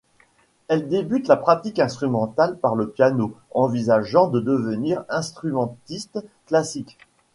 Elle 0.67 0.89
débute 0.89 1.27
la 1.27 1.35
pratique 1.37 1.77
instrumentale 1.77 2.57
par 2.57 2.73
le 2.73 2.89
piano, 2.89 3.35
envisageant 3.51 4.29
de 4.29 4.39
devenir 4.39 5.05
instrumentiste 5.09 6.17
classique. 6.47 6.97